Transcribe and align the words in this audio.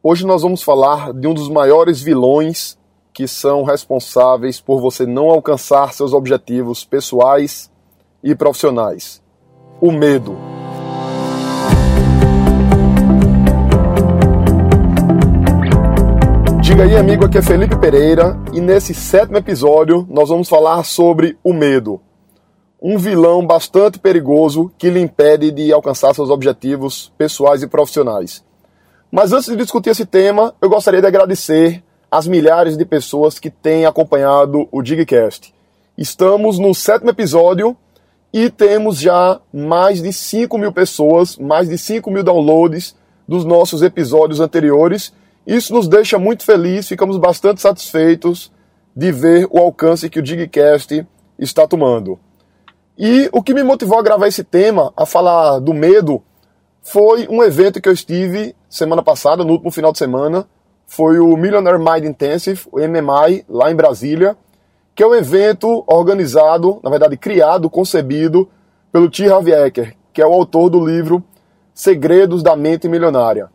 Hoje 0.00 0.24
nós 0.24 0.42
vamos 0.42 0.62
falar 0.62 1.12
de 1.12 1.26
um 1.26 1.34
dos 1.34 1.48
maiores 1.48 2.00
vilões 2.00 2.78
que 3.12 3.26
são 3.26 3.64
responsáveis 3.64 4.60
por 4.60 4.80
você 4.80 5.04
não 5.04 5.28
alcançar 5.28 5.92
seus 5.92 6.12
objetivos 6.12 6.84
pessoais 6.84 7.68
e 8.22 8.32
profissionais: 8.32 9.20
o 9.80 9.90
medo. 9.90 10.38
Diga 16.60 16.84
aí, 16.84 16.96
amigo, 16.96 17.24
aqui 17.24 17.38
é 17.38 17.42
Felipe 17.42 17.76
Pereira 17.76 18.38
e 18.52 18.60
nesse 18.60 18.94
sétimo 18.94 19.38
episódio 19.38 20.06
nós 20.08 20.28
vamos 20.28 20.48
falar 20.48 20.84
sobre 20.84 21.36
o 21.42 21.52
medo. 21.52 22.00
Um 22.80 22.98
vilão 22.98 23.44
bastante 23.44 23.98
perigoso 23.98 24.70
que 24.78 24.90
lhe 24.90 25.00
impede 25.00 25.50
de 25.50 25.72
alcançar 25.72 26.14
seus 26.14 26.30
objetivos 26.30 27.12
pessoais 27.18 27.64
e 27.64 27.66
profissionais. 27.66 28.46
Mas 29.10 29.32
antes 29.32 29.46
de 29.48 29.56
discutir 29.56 29.90
esse 29.90 30.04
tema, 30.04 30.54
eu 30.60 30.68
gostaria 30.68 31.00
de 31.00 31.06
agradecer 31.06 31.82
as 32.10 32.28
milhares 32.28 32.76
de 32.76 32.84
pessoas 32.84 33.38
que 33.38 33.48
têm 33.48 33.86
acompanhado 33.86 34.68
o 34.70 34.82
Digcast. 34.82 35.54
Estamos 35.96 36.58
no 36.58 36.74
sétimo 36.74 37.10
episódio 37.10 37.74
e 38.32 38.50
temos 38.50 38.98
já 38.98 39.40
mais 39.52 40.02
de 40.02 40.12
5 40.12 40.58
mil 40.58 40.72
pessoas, 40.72 41.38
mais 41.38 41.70
de 41.70 41.78
5 41.78 42.10
mil 42.10 42.22
downloads 42.22 42.94
dos 43.26 43.46
nossos 43.46 43.80
episódios 43.80 44.40
anteriores. 44.40 45.12
Isso 45.46 45.72
nos 45.72 45.88
deixa 45.88 46.18
muito 46.18 46.44
felizes, 46.44 46.88
ficamos 46.88 47.16
bastante 47.16 47.62
satisfeitos 47.62 48.52
de 48.94 49.10
ver 49.10 49.48
o 49.50 49.58
alcance 49.58 50.10
que 50.10 50.18
o 50.18 50.22
Digcast 50.22 51.06
está 51.38 51.66
tomando. 51.66 52.18
E 52.98 53.30
o 53.32 53.42
que 53.42 53.54
me 53.54 53.62
motivou 53.62 53.98
a 53.98 54.02
gravar 54.02 54.28
esse 54.28 54.44
tema, 54.44 54.92
a 54.94 55.06
falar 55.06 55.60
do 55.60 55.72
medo, 55.72 56.22
foi 56.90 57.28
um 57.28 57.42
evento 57.42 57.80
que 57.82 57.88
eu 57.88 57.92
estive 57.92 58.56
semana 58.68 59.02
passada, 59.02 59.44
no 59.44 59.52
último 59.52 59.70
final 59.70 59.92
de 59.92 59.98
semana. 59.98 60.48
Foi 60.86 61.18
o 61.18 61.36
Millionaire 61.36 61.78
Mind 61.78 62.04
Intensive, 62.04 62.62
o 62.72 62.78
MMI, 62.78 63.44
lá 63.46 63.70
em 63.70 63.74
Brasília, 63.74 64.36
que 64.94 65.02
é 65.02 65.06
um 65.06 65.14
evento 65.14 65.84
organizado, 65.86 66.80
na 66.82 66.88
verdade 66.88 67.16
criado, 67.18 67.68
concebido 67.68 68.48
pelo 68.90 69.10
T. 69.10 69.30
Harv 69.30 69.46
que 70.14 70.22
é 70.22 70.26
o 70.26 70.32
autor 70.32 70.70
do 70.70 70.84
livro 70.84 71.22
Segredos 71.74 72.42
da 72.42 72.56
Mente 72.56 72.88
Milionária. 72.88 73.50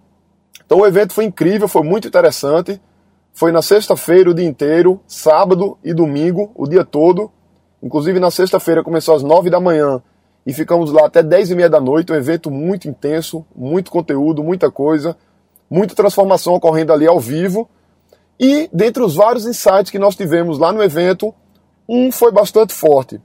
Então 0.64 0.80
o 0.82 0.86
evento 0.86 1.14
foi 1.14 1.26
incrível, 1.26 1.68
foi 1.68 1.82
muito 1.82 2.08
interessante. 2.08 2.80
Foi 3.34 3.52
na 3.52 3.64
sexta-feira 3.64 4.30
o 4.30 4.34
dia 4.34 4.46
inteiro, 4.46 5.02
sábado 5.08 5.78
e 5.84 5.92
domingo, 5.92 6.52
o 6.54 6.68
dia 6.68 6.86
todo. 6.86 7.32
Inclusive 7.82 8.20
na 8.20 8.30
sexta-feira 8.30 8.84
começou 8.84 9.16
às 9.16 9.24
nove 9.24 9.50
da 9.50 9.60
manhã 9.60 10.02
e 10.46 10.54
ficamos 10.54 10.92
lá 10.92 11.06
até 11.06 11.24
10 11.24 11.52
e 11.52 11.56
meia 11.56 11.70
da 11.70 11.80
noite, 11.80 12.12
um 12.12 12.16
evento 12.16 12.52
muito 12.52 12.88
intenso, 12.88 13.46
muito 13.56 13.90
conteúdo, 13.90 14.44
muita 14.44 14.70
coisa, 14.70 15.16
muita 15.70 15.96
transformação 15.96 16.54
ocorrendo 16.54 16.92
ali 16.92 17.08
ao 17.08 17.20
vivo. 17.20 17.70
E 18.40 18.70
dentre 18.74 19.02
os 19.02 19.16
vários 19.16 19.46
insights 19.46 19.90
que 19.90 20.00
nós 20.00 20.16
tivemos 20.16 20.58
lá 20.60 20.74
no 20.74 20.84
evento, 20.84 21.34
um 21.88 22.12
foi 22.12 22.32
bastante 22.32 22.74
forte: 22.74 23.22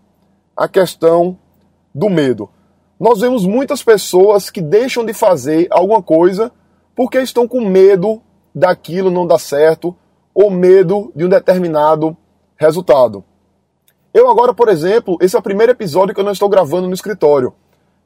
a 0.56 0.68
questão 0.68 1.36
do 1.94 2.08
medo. 2.08 2.48
Nós 2.98 3.20
vemos 3.20 3.44
muitas 3.44 3.82
pessoas 3.82 4.50
que 4.50 4.60
deixam 4.60 5.04
de 5.04 5.12
fazer 5.12 5.68
alguma 5.70 6.02
coisa 6.02 6.52
porque 6.94 7.18
estão 7.18 7.46
com 7.46 7.60
medo 7.60 8.20
daquilo 8.54 9.10
não 9.10 9.26
dar 9.26 9.38
certo 9.38 9.94
ou 10.34 10.50
medo 10.50 11.12
de 11.14 11.24
um 11.24 11.28
determinado 11.28 12.16
resultado. 12.56 13.24
Eu 14.12 14.30
agora, 14.30 14.54
por 14.54 14.68
exemplo, 14.68 15.18
esse 15.20 15.36
é 15.36 15.38
o 15.38 15.42
primeiro 15.42 15.72
episódio 15.72 16.14
que 16.14 16.20
eu 16.20 16.24
não 16.24 16.32
estou 16.32 16.48
gravando 16.48 16.88
no 16.88 16.94
escritório. 16.94 17.52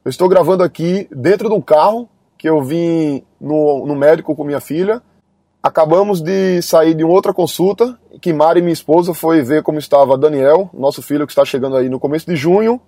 Eu 0.03 0.09
estou 0.09 0.27
gravando 0.27 0.63
aqui 0.63 1.07
dentro 1.11 1.47
de 1.47 1.55
um 1.55 1.61
carro 1.61 2.09
que 2.37 2.49
eu 2.49 2.61
vim 2.61 3.23
no, 3.39 3.85
no 3.85 3.95
médico 3.95 4.35
com 4.35 4.43
minha 4.43 4.59
filha. 4.59 5.01
Acabamos 5.61 6.21
de 6.21 6.61
sair 6.61 6.93
de 6.93 7.05
uma 7.05 7.13
outra 7.13 7.33
consulta, 7.33 7.97
que 8.19 8.33
Mari, 8.33 8.61
minha 8.61 8.73
esposa, 8.73 9.13
foi 9.13 9.41
ver 9.41 9.63
como 9.63 9.79
estava 9.79 10.17
Daniel, 10.17 10.69
nosso 10.73 11.01
filho 11.01 11.25
que 11.25 11.31
está 11.31 11.45
chegando 11.45 11.77
aí 11.77 11.87
no 11.87 12.01
começo 12.01 12.25
de 12.25 12.35
junho. 12.35 12.81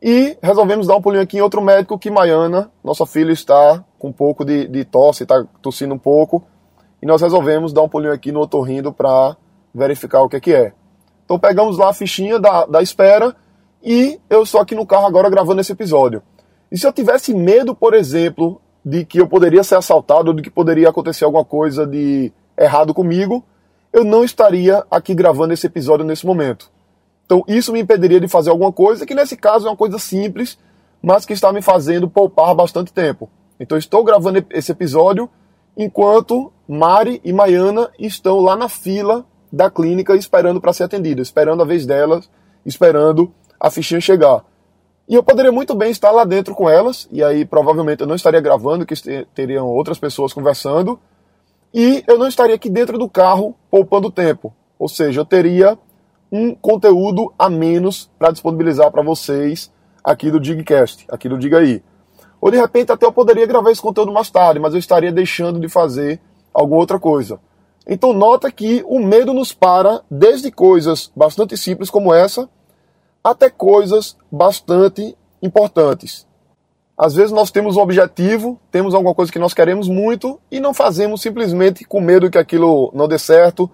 E 0.00 0.38
resolvemos 0.40 0.86
dar 0.86 0.94
um 0.94 1.02
pulinho 1.02 1.24
aqui 1.24 1.38
em 1.38 1.40
outro 1.40 1.60
médico 1.60 1.98
que 1.98 2.08
Maiana, 2.08 2.70
nossa 2.84 3.04
filha, 3.04 3.32
está 3.32 3.82
com 3.98 4.08
um 4.08 4.12
pouco 4.12 4.44
de, 4.44 4.68
de 4.68 4.84
tosse, 4.84 5.24
está 5.24 5.44
tossindo 5.60 5.94
um 5.94 5.98
pouco. 5.98 6.44
E 7.02 7.06
nós 7.06 7.20
resolvemos 7.20 7.72
dar 7.72 7.82
um 7.82 7.88
pulinho 7.88 8.12
aqui 8.12 8.30
no 8.30 8.40
otorrindo 8.40 8.92
para 8.92 9.36
verificar 9.74 10.22
o 10.22 10.28
que 10.28 10.36
é 10.36 10.40
que 10.40 10.54
é. 10.54 10.72
Então 11.24 11.38
pegamos 11.38 11.78
lá 11.78 11.90
a 11.90 11.94
fichinha 11.94 12.38
da, 12.38 12.66
da 12.66 12.82
espera 12.82 13.34
e 13.82 14.20
eu 14.28 14.42
estou 14.42 14.60
aqui 14.60 14.74
no 14.74 14.86
carro 14.86 15.06
agora 15.06 15.30
gravando 15.30 15.60
esse 15.60 15.72
episódio. 15.72 16.22
E 16.70 16.78
se 16.78 16.86
eu 16.86 16.92
tivesse 16.92 17.34
medo, 17.34 17.74
por 17.74 17.94
exemplo, 17.94 18.60
de 18.84 19.04
que 19.04 19.20
eu 19.20 19.26
poderia 19.26 19.62
ser 19.62 19.76
assaltado 19.76 20.28
ou 20.28 20.34
de 20.34 20.42
que 20.42 20.50
poderia 20.50 20.88
acontecer 20.88 21.24
alguma 21.24 21.44
coisa 21.44 21.86
de 21.86 22.32
errado 22.58 22.92
comigo, 22.92 23.44
eu 23.92 24.04
não 24.04 24.24
estaria 24.24 24.84
aqui 24.90 25.14
gravando 25.14 25.54
esse 25.54 25.66
episódio 25.66 26.04
nesse 26.04 26.26
momento. 26.26 26.70
Então 27.24 27.42
isso 27.48 27.72
me 27.72 27.80
impediria 27.80 28.20
de 28.20 28.28
fazer 28.28 28.50
alguma 28.50 28.72
coisa 28.72 29.06
que 29.06 29.14
nesse 29.14 29.36
caso 29.36 29.66
é 29.66 29.70
uma 29.70 29.76
coisa 29.76 29.98
simples, 29.98 30.58
mas 31.02 31.24
que 31.24 31.32
está 31.32 31.52
me 31.52 31.62
fazendo 31.62 32.08
poupar 32.08 32.54
bastante 32.54 32.92
tempo. 32.92 33.30
Então 33.58 33.78
estou 33.78 34.04
gravando 34.04 34.44
esse 34.50 34.72
episódio 34.72 35.28
enquanto 35.76 36.52
Mari 36.68 37.20
e 37.24 37.32
Maiana 37.32 37.90
estão 37.98 38.40
lá 38.40 38.56
na 38.56 38.68
fila 38.68 39.24
da 39.54 39.70
clínica 39.70 40.16
esperando 40.16 40.60
para 40.60 40.72
ser 40.72 40.82
atendida, 40.82 41.22
esperando 41.22 41.62
a 41.62 41.64
vez 41.64 41.86
delas, 41.86 42.28
esperando 42.66 43.32
a 43.58 43.70
fichinha 43.70 44.00
chegar. 44.00 44.44
E 45.08 45.14
eu 45.14 45.22
poderia 45.22 45.52
muito 45.52 45.74
bem 45.74 45.90
estar 45.90 46.10
lá 46.10 46.24
dentro 46.24 46.54
com 46.54 46.68
elas, 46.68 47.08
e 47.12 47.22
aí 47.22 47.44
provavelmente 47.44 48.00
eu 48.00 48.06
não 48.06 48.16
estaria 48.16 48.40
gravando, 48.40 48.84
que 48.84 48.94
teriam 49.34 49.66
outras 49.68 49.98
pessoas 49.98 50.32
conversando, 50.32 50.98
e 51.72 52.02
eu 52.08 52.18
não 52.18 52.26
estaria 52.26 52.54
aqui 52.54 52.68
dentro 52.68 52.98
do 52.98 53.08
carro 53.08 53.54
poupando 53.70 54.10
tempo. 54.10 54.52
Ou 54.78 54.88
seja, 54.88 55.20
eu 55.20 55.24
teria 55.24 55.78
um 56.32 56.54
conteúdo 56.54 57.32
a 57.38 57.48
menos 57.48 58.10
para 58.18 58.32
disponibilizar 58.32 58.90
para 58.90 59.02
vocês 59.02 59.70
aqui 60.02 60.30
do 60.30 60.40
Digcast, 60.40 61.04
aqui 61.08 61.28
do 61.28 61.38
Diga 61.38 61.58
aí. 61.58 61.82
Ou 62.40 62.50
de 62.50 62.56
repente 62.56 62.90
até 62.90 63.06
eu 63.06 63.12
poderia 63.12 63.46
gravar 63.46 63.70
esse 63.70 63.80
conteúdo 63.80 64.12
mais 64.12 64.30
tarde, 64.30 64.58
mas 64.58 64.74
eu 64.74 64.80
estaria 64.80 65.12
deixando 65.12 65.60
de 65.60 65.68
fazer 65.68 66.20
alguma 66.52 66.80
outra 66.80 66.98
coisa. 66.98 67.38
Então 67.86 68.12
nota 68.12 68.50
que 68.50 68.82
o 68.86 68.98
medo 68.98 69.34
nos 69.34 69.52
para 69.52 70.02
desde 70.10 70.50
coisas 70.50 71.12
bastante 71.14 71.56
simples 71.56 71.90
como 71.90 72.14
essa 72.14 72.48
até 73.22 73.50
coisas 73.50 74.16
bastante 74.30 75.16
importantes. 75.42 76.26
Às 76.96 77.14
vezes 77.14 77.32
nós 77.32 77.50
temos 77.50 77.76
um 77.76 77.80
objetivo, 77.80 78.60
temos 78.70 78.94
alguma 78.94 79.14
coisa 79.14 79.32
que 79.32 79.38
nós 79.38 79.52
queremos 79.52 79.88
muito 79.88 80.38
e 80.50 80.60
não 80.60 80.72
fazemos 80.72 81.20
simplesmente 81.20 81.84
com 81.84 82.00
medo 82.00 82.30
que 82.30 82.38
aquilo 82.38 82.90
não 82.94 83.08
dê 83.08 83.18
certo, 83.18 83.68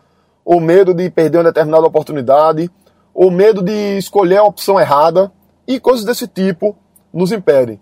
ou 0.45 0.59
medo 0.59 0.95
de 0.95 1.11
perder 1.11 1.39
uma 1.39 1.45
determinada 1.45 1.87
oportunidade, 1.87 2.71
ou 3.13 3.31
medo 3.31 3.63
de 3.63 3.99
escolher 3.99 4.39
a 4.39 4.45
opção 4.45 4.81
errada 4.81 5.31
e 5.69 5.79
coisas 5.79 6.05
desse 6.05 6.27
tipo 6.27 6.75
nos 7.13 7.31
impedem. 7.31 7.79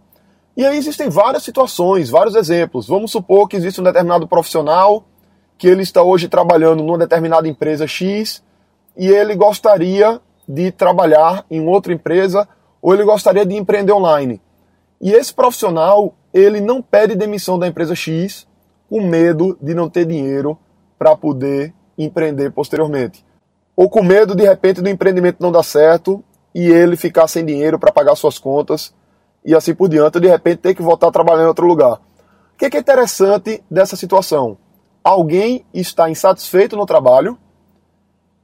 E 0.57 0.67
aí 0.67 0.77
existem 0.77 1.09
várias 1.09 1.45
situações, 1.45 2.11
vários 2.11 2.35
exemplos. 2.35 2.89
Vamos 2.89 3.13
supor 3.13 3.49
que 3.49 3.57
existe 3.57 3.81
um 3.81 3.85
determinado 3.85 4.27
profissional 4.27 5.05
que 5.59 5.67
ele 5.67 5.83
está 5.83 6.03
hoje 6.03 6.29
trabalhando 6.29 6.85
numa 6.85 6.97
determinada 6.97 7.49
empresa 7.49 7.87
X 7.87 8.43
e 8.97 9.09
ele 9.09 9.35
gostaria 9.35 10.21
de 10.49 10.71
trabalhar 10.71 11.45
em 11.51 11.67
outra 11.67 11.93
empresa 11.93 12.49
ou 12.81 12.95
ele 12.95 13.05
gostaria 13.05 13.45
de 13.45 13.57
empreender 13.57 13.93
online. 13.93 14.41
E 15.01 15.13
esse 15.13 15.35
profissional, 15.35 16.15
ele 16.33 16.61
não 16.61 16.81
pede 16.81 17.17
demissão 17.17 17.59
da 17.59 17.67
empresa 17.67 17.95
X 17.95 18.47
com 18.89 19.01
medo 19.03 19.59
de 19.61 19.75
não 19.75 19.91
ter 19.91 20.05
dinheiro 20.07 20.57
para 20.97 21.17
poder 21.17 21.75
empreender 21.99 22.51
posteriormente. 22.53 23.25
Ou 23.77 23.91
com 23.91 24.03
medo 24.03 24.35
de 24.35 24.45
repente 24.45 24.81
do 24.81 24.89
empreendimento 24.89 25.43
não 25.43 25.53
dar 25.53 25.65
certo 25.65 26.23
e 26.55 26.67
ele 26.69 26.97
ficar 26.97 27.29
sem 27.29 27.45
dinheiro 27.45 27.79
para 27.79 27.93
pagar 27.93 28.15
suas 28.15 28.39
contas 28.39 28.95
e 29.45 29.55
assim 29.55 29.75
por 29.75 29.89
diante, 29.89 30.21
de 30.21 30.29
repente 30.29 30.59
ter 30.59 30.75
que 30.75 30.83
voltar 30.83 31.09
a 31.09 31.13
trabalhar 31.13 31.43
em 31.45 31.49
outro 31.49 31.67
lugar. 31.67 31.95
O 32.55 32.59
que 32.59 32.77
é 32.77 32.81
interessante 32.81 33.63
dessa 33.71 33.97
situação? 33.97 34.57
Alguém 35.03 35.65
está 35.73 36.11
insatisfeito 36.11 36.77
no 36.77 36.87
trabalho, 36.87 37.39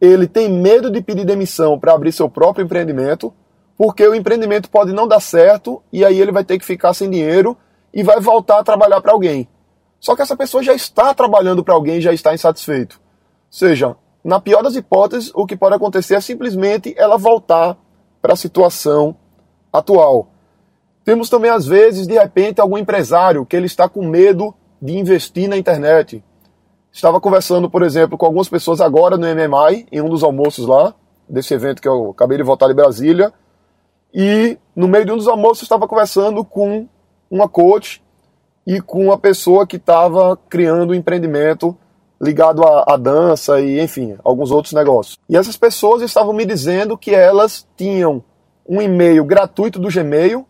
ele 0.00 0.26
tem 0.26 0.48
medo 0.48 0.90
de 0.90 1.00
pedir 1.00 1.24
demissão 1.24 1.78
para 1.78 1.92
abrir 1.92 2.12
seu 2.12 2.28
próprio 2.28 2.64
empreendimento, 2.64 3.32
porque 3.76 4.06
o 4.06 4.14
empreendimento 4.14 4.70
pode 4.70 4.92
não 4.92 5.08
dar 5.08 5.20
certo 5.20 5.82
e 5.92 6.04
aí 6.04 6.20
ele 6.20 6.32
vai 6.32 6.44
ter 6.44 6.58
que 6.58 6.64
ficar 6.64 6.94
sem 6.94 7.10
dinheiro 7.10 7.56
e 7.92 8.02
vai 8.02 8.20
voltar 8.20 8.58
a 8.58 8.64
trabalhar 8.64 9.00
para 9.00 9.12
alguém. 9.12 9.48
Só 9.98 10.14
que 10.14 10.22
essa 10.22 10.36
pessoa 10.36 10.62
já 10.62 10.74
está 10.74 11.14
trabalhando 11.14 11.64
para 11.64 11.74
alguém, 11.74 12.00
já 12.00 12.12
está 12.12 12.34
insatisfeito. 12.34 13.00
Ou 13.00 13.58
seja, 13.58 13.96
na 14.22 14.40
pior 14.40 14.62
das 14.62 14.76
hipóteses, 14.76 15.30
o 15.34 15.46
que 15.46 15.56
pode 15.56 15.74
acontecer 15.74 16.14
é 16.14 16.20
simplesmente 16.20 16.94
ela 16.96 17.16
voltar 17.16 17.76
para 18.20 18.34
a 18.34 18.36
situação 18.36 19.16
atual. 19.72 20.28
Temos 21.04 21.28
também, 21.28 21.50
às 21.50 21.66
vezes, 21.66 22.06
de 22.06 22.14
repente, 22.14 22.60
algum 22.60 22.78
empresário 22.78 23.44
que 23.44 23.54
ele 23.54 23.66
está 23.66 23.88
com 23.88 24.06
medo 24.06 24.54
de 24.80 24.96
investir 24.96 25.48
na 25.48 25.56
internet, 25.56 26.24
Estava 26.94 27.20
conversando, 27.20 27.68
por 27.68 27.82
exemplo, 27.82 28.16
com 28.16 28.24
algumas 28.24 28.48
pessoas 28.48 28.80
agora 28.80 29.16
no 29.16 29.26
MMI, 29.26 29.84
em 29.90 30.00
um 30.00 30.08
dos 30.08 30.22
almoços 30.22 30.64
lá, 30.64 30.94
desse 31.28 31.52
evento 31.52 31.82
que 31.82 31.88
eu 31.88 32.10
acabei 32.10 32.38
de 32.38 32.44
voltar 32.44 32.68
de 32.68 32.74
Brasília. 32.74 33.32
E 34.14 34.56
no 34.76 34.86
meio 34.86 35.04
de 35.04 35.10
um 35.10 35.16
dos 35.16 35.26
almoços 35.26 35.64
estava 35.64 35.88
conversando 35.88 36.44
com 36.44 36.86
uma 37.28 37.48
coach 37.48 38.00
e 38.64 38.80
com 38.80 39.10
a 39.10 39.18
pessoa 39.18 39.66
que 39.66 39.74
estava 39.74 40.38
criando 40.48 40.92
um 40.92 40.94
empreendimento 40.94 41.76
ligado 42.22 42.62
à, 42.62 42.84
à, 42.94 42.96
dança 42.96 43.60
e, 43.60 43.80
enfim, 43.80 44.16
alguns 44.22 44.52
outros 44.52 44.72
negócios. 44.72 45.18
E 45.28 45.36
essas 45.36 45.56
pessoas 45.56 46.00
estavam 46.00 46.32
me 46.32 46.46
dizendo 46.46 46.96
que 46.96 47.12
elas 47.12 47.66
tinham 47.76 48.22
um 48.64 48.80
e-mail 48.80 49.24
gratuito 49.24 49.80
do 49.80 49.88
Gmail, 49.88 50.46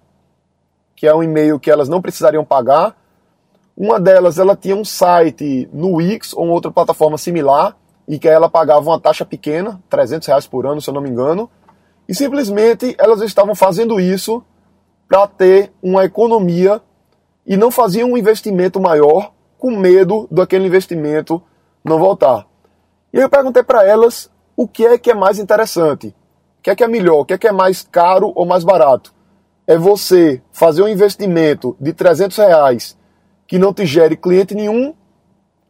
que 0.94 1.06
é 1.06 1.14
um 1.14 1.22
e-mail 1.22 1.58
que 1.58 1.70
elas 1.70 1.88
não 1.88 2.02
precisariam 2.02 2.44
pagar. 2.44 2.94
Uma 3.76 3.98
delas, 3.98 4.38
ela 4.38 4.54
tinha 4.54 4.76
um 4.76 4.84
site 4.84 5.68
no 5.72 5.94
Wix 5.94 6.32
ou 6.32 6.48
outra 6.48 6.70
plataforma 6.70 7.18
similar, 7.18 7.76
e 8.06 8.18
que 8.18 8.28
ela 8.28 8.48
pagava 8.48 8.88
uma 8.88 9.00
taxa 9.00 9.24
pequena, 9.24 9.82
300 9.88 10.28
reais 10.28 10.46
por 10.46 10.66
ano, 10.66 10.80
se 10.80 10.88
eu 10.88 10.94
não 10.94 11.00
me 11.00 11.08
engano, 11.08 11.50
e 12.08 12.14
simplesmente 12.14 12.94
elas 12.98 13.20
estavam 13.22 13.54
fazendo 13.54 13.98
isso 13.98 14.44
para 15.08 15.26
ter 15.26 15.72
uma 15.82 16.04
economia 16.04 16.80
e 17.46 17.56
não 17.56 17.70
faziam 17.70 18.12
um 18.12 18.16
investimento 18.16 18.80
maior 18.80 19.32
com 19.58 19.70
medo 19.70 20.28
daquele 20.30 20.66
investimento 20.66 21.42
não 21.82 21.98
voltar. 21.98 22.46
E 23.12 23.18
eu 23.18 23.28
perguntei 23.28 23.62
para 23.62 23.86
elas 23.86 24.30
o 24.56 24.68
que 24.68 24.86
é 24.86 24.98
que 24.98 25.10
é 25.10 25.14
mais 25.14 25.38
interessante, 25.38 26.08
o 26.58 26.62
que 26.62 26.70
é 26.70 26.76
que 26.76 26.84
é 26.84 26.88
melhor, 26.88 27.20
o 27.20 27.24
que 27.24 27.34
é 27.34 27.38
que 27.38 27.48
é 27.48 27.52
mais 27.52 27.82
caro 27.82 28.32
ou 28.34 28.44
mais 28.44 28.64
barato. 28.64 29.14
É 29.66 29.78
você 29.78 30.42
fazer 30.52 30.82
um 30.82 30.88
investimento 30.88 31.74
de 31.80 31.92
300 31.92 32.36
reais 32.36 32.98
que 33.46 33.58
não 33.58 33.72
te 33.72 33.84
gere 33.84 34.16
cliente 34.16 34.54
nenhum 34.54 34.94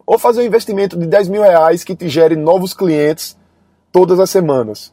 ou 0.06 0.18
fazer 0.18 0.42
um 0.42 0.44
investimento 0.44 0.98
de 0.98 1.06
10 1.06 1.28
mil 1.28 1.42
reais 1.42 1.82
que 1.82 1.96
te 1.96 2.08
gere 2.08 2.36
novos 2.36 2.74
clientes 2.74 3.36
todas 3.90 4.20
as 4.20 4.30
semanas. 4.30 4.92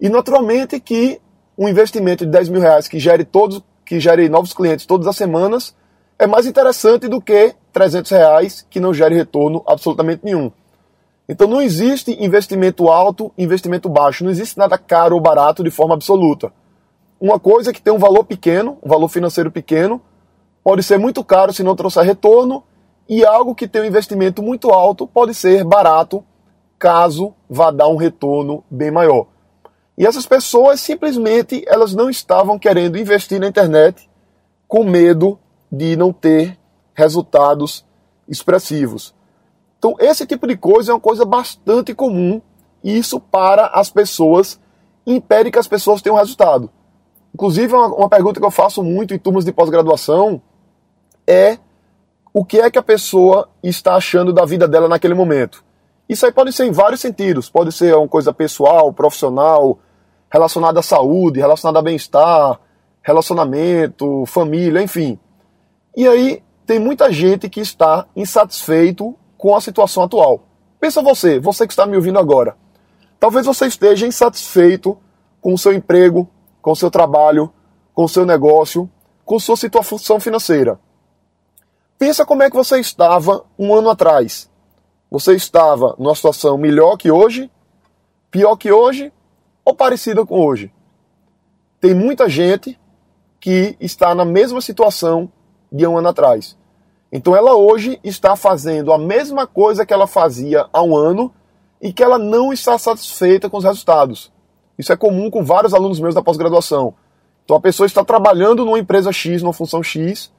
E 0.00 0.08
naturalmente 0.08 0.78
que 0.80 1.20
um 1.58 1.68
investimento 1.68 2.24
de 2.24 2.30
10 2.30 2.48
mil 2.48 2.60
reais 2.60 2.88
que 2.88 2.98
gere 2.98 3.24
todos, 3.24 3.62
que 3.84 4.00
gere 4.00 4.28
novos 4.28 4.52
clientes 4.52 4.86
todas 4.86 5.06
as 5.06 5.16
semanas 5.16 5.74
é 6.18 6.26
mais 6.26 6.46
interessante 6.46 7.08
do 7.08 7.20
que 7.20 7.54
300 7.72 8.10
reais 8.10 8.66
que 8.68 8.80
não 8.80 8.94
gere 8.94 9.14
retorno 9.14 9.62
absolutamente 9.66 10.24
nenhum. 10.24 10.52
Então 11.28 11.46
não 11.46 11.62
existe 11.62 12.16
investimento 12.22 12.88
alto, 12.88 13.32
investimento 13.38 13.88
baixo, 13.88 14.24
não 14.24 14.30
existe 14.30 14.58
nada 14.58 14.76
caro 14.76 15.14
ou 15.14 15.20
barato 15.20 15.62
de 15.62 15.70
forma 15.70 15.94
absoluta. 15.94 16.52
Uma 17.20 17.38
coisa 17.38 17.72
que 17.72 17.80
tem 17.80 17.92
um 17.92 17.98
valor 17.98 18.24
pequeno, 18.24 18.78
um 18.82 18.88
valor 18.88 19.08
financeiro 19.08 19.50
pequeno, 19.50 20.00
pode 20.62 20.82
ser 20.82 20.98
muito 20.98 21.24
caro 21.24 21.52
se 21.52 21.62
não 21.62 21.76
trouxer 21.76 22.04
retorno, 22.04 22.62
e 23.08 23.24
algo 23.24 23.54
que 23.54 23.66
tem 23.66 23.82
um 23.82 23.86
investimento 23.86 24.42
muito 24.42 24.70
alto 24.70 25.06
pode 25.06 25.34
ser 25.34 25.64
barato 25.64 26.24
caso 26.78 27.34
vá 27.48 27.70
dar 27.70 27.88
um 27.88 27.96
retorno 27.96 28.64
bem 28.70 28.90
maior. 28.90 29.26
E 29.98 30.06
essas 30.06 30.24
pessoas 30.24 30.80
simplesmente 30.80 31.64
elas 31.66 31.94
não 31.94 32.08
estavam 32.08 32.58
querendo 32.58 32.96
investir 32.96 33.40
na 33.40 33.48
internet 33.48 34.08
com 34.66 34.84
medo 34.84 35.38
de 35.70 35.96
não 35.96 36.12
ter 36.12 36.56
resultados 36.94 37.84
expressivos. 38.28 39.14
Então, 39.78 39.96
esse 39.98 40.26
tipo 40.26 40.46
de 40.46 40.56
coisa 40.56 40.92
é 40.92 40.94
uma 40.94 41.00
coisa 41.00 41.24
bastante 41.24 41.94
comum 41.94 42.40
e 42.82 42.96
isso 42.96 43.18
para 43.18 43.66
as 43.66 43.90
pessoas 43.90 44.60
impede 45.06 45.50
que 45.50 45.58
as 45.58 45.66
pessoas 45.66 46.00
tenham 46.00 46.16
resultado. 46.16 46.70
Inclusive, 47.34 47.74
uma, 47.74 47.86
uma 47.88 48.08
pergunta 48.08 48.38
que 48.38 48.46
eu 48.46 48.50
faço 48.50 48.82
muito 48.82 49.12
em 49.12 49.18
turmas 49.18 49.44
de 49.44 49.52
pós-graduação 49.52 50.40
é 51.30 51.58
o 52.34 52.44
que 52.44 52.60
é 52.60 52.70
que 52.70 52.78
a 52.78 52.82
pessoa 52.82 53.48
está 53.62 53.94
achando 53.94 54.32
da 54.32 54.44
vida 54.44 54.66
dela 54.66 54.88
naquele 54.88 55.14
momento. 55.14 55.64
Isso 56.08 56.26
aí 56.26 56.32
pode 56.32 56.52
ser 56.52 56.66
em 56.66 56.72
vários 56.72 57.00
sentidos. 57.00 57.48
Pode 57.48 57.70
ser 57.70 57.94
uma 57.94 58.08
coisa 58.08 58.32
pessoal, 58.32 58.92
profissional, 58.92 59.78
relacionada 60.28 60.80
à 60.80 60.82
saúde, 60.82 61.38
relacionada 61.38 61.78
a 61.78 61.82
bem-estar, 61.82 62.60
relacionamento, 63.00 64.24
família, 64.26 64.82
enfim. 64.82 65.18
E 65.96 66.06
aí 66.08 66.42
tem 66.66 66.80
muita 66.80 67.12
gente 67.12 67.48
que 67.48 67.60
está 67.60 68.06
insatisfeito 68.16 69.14
com 69.38 69.54
a 69.54 69.60
situação 69.60 70.02
atual. 70.02 70.42
Pensa 70.80 71.02
você, 71.02 71.38
você 71.38 71.66
que 71.66 71.72
está 71.72 71.86
me 71.86 71.96
ouvindo 71.96 72.18
agora. 72.18 72.56
Talvez 73.20 73.46
você 73.46 73.66
esteja 73.66 74.06
insatisfeito 74.06 74.98
com 75.40 75.54
o 75.54 75.58
seu 75.58 75.72
emprego, 75.72 76.28
com 76.60 76.72
o 76.72 76.76
seu 76.76 76.90
trabalho, 76.90 77.52
com 77.94 78.04
o 78.04 78.08
seu 78.08 78.26
negócio, 78.26 78.90
com 79.24 79.38
sua 79.38 79.56
situação 79.56 80.18
financeira. 80.18 80.78
Pensa 82.00 82.24
como 82.24 82.42
é 82.42 82.48
que 82.48 82.56
você 82.56 82.80
estava 82.80 83.44
um 83.58 83.74
ano 83.74 83.90
atrás. 83.90 84.48
Você 85.10 85.34
estava 85.34 85.94
numa 85.98 86.14
situação 86.14 86.56
melhor 86.56 86.96
que 86.96 87.10
hoje, 87.10 87.50
pior 88.30 88.56
que 88.56 88.72
hoje 88.72 89.12
ou 89.62 89.74
parecida 89.74 90.24
com 90.24 90.40
hoje. 90.40 90.72
Tem 91.78 91.92
muita 91.92 92.26
gente 92.26 92.80
que 93.38 93.76
está 93.78 94.14
na 94.14 94.24
mesma 94.24 94.62
situação 94.62 95.30
de 95.70 95.86
um 95.86 95.98
ano 95.98 96.08
atrás. 96.08 96.56
Então 97.12 97.36
ela 97.36 97.54
hoje 97.54 98.00
está 98.02 98.34
fazendo 98.34 98.94
a 98.94 98.98
mesma 98.98 99.46
coisa 99.46 99.84
que 99.84 99.92
ela 99.92 100.06
fazia 100.06 100.70
há 100.72 100.82
um 100.82 100.96
ano 100.96 101.30
e 101.82 101.92
que 101.92 102.02
ela 102.02 102.18
não 102.18 102.50
está 102.50 102.78
satisfeita 102.78 103.50
com 103.50 103.58
os 103.58 103.64
resultados. 103.64 104.32
Isso 104.78 104.90
é 104.90 104.96
comum 104.96 105.30
com 105.30 105.44
vários 105.44 105.74
alunos 105.74 106.00
meus 106.00 106.14
da 106.14 106.22
pós-graduação. 106.22 106.94
Então 107.44 107.58
a 107.58 107.60
pessoa 107.60 107.86
está 107.86 108.02
trabalhando 108.02 108.64
numa 108.64 108.78
empresa 108.78 109.12
X, 109.12 109.42
numa 109.42 109.52
função 109.52 109.82
X, 109.82 110.32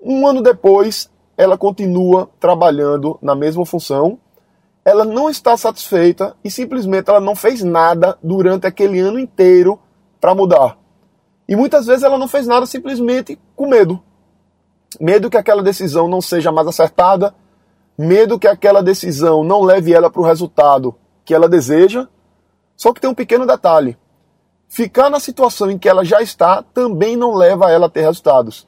um 0.00 0.26
ano 0.26 0.42
depois 0.42 1.10
ela 1.36 1.58
continua 1.58 2.30
trabalhando 2.38 3.18
na 3.20 3.34
mesma 3.34 3.66
função 3.66 4.18
ela 4.84 5.04
não 5.04 5.30
está 5.30 5.56
satisfeita 5.56 6.36
e 6.44 6.50
simplesmente 6.50 7.08
ela 7.08 7.20
não 7.20 7.34
fez 7.34 7.62
nada 7.62 8.18
durante 8.22 8.66
aquele 8.66 9.00
ano 9.00 9.18
inteiro 9.18 9.80
para 10.20 10.34
mudar. 10.34 10.76
E 11.48 11.56
muitas 11.56 11.86
vezes 11.86 12.02
ela 12.02 12.18
não 12.18 12.28
fez 12.28 12.46
nada 12.46 12.66
simplesmente 12.66 13.38
com 13.56 13.66
medo. 13.66 14.02
Medo 15.00 15.30
que 15.30 15.38
aquela 15.38 15.62
decisão 15.62 16.06
não 16.06 16.20
seja 16.20 16.52
mais 16.52 16.68
acertada, 16.68 17.34
medo 17.96 18.38
que 18.38 18.46
aquela 18.46 18.82
decisão 18.82 19.42
não 19.42 19.62
leve 19.62 19.92
ela 19.92 20.10
para 20.10 20.20
o 20.20 20.24
resultado 20.24 20.94
que 21.24 21.34
ela 21.34 21.48
deseja. 21.48 22.06
Só 22.76 22.92
que 22.92 23.00
tem 23.00 23.08
um 23.08 23.14
pequeno 23.14 23.46
detalhe: 23.46 23.96
ficar 24.68 25.08
na 25.08 25.18
situação 25.18 25.70
em 25.70 25.78
que 25.78 25.88
ela 25.88 26.04
já 26.04 26.20
está 26.20 26.62
também 26.62 27.16
não 27.16 27.34
leva 27.34 27.70
ela 27.70 27.86
a 27.86 27.90
ter 27.90 28.02
resultados. 28.02 28.66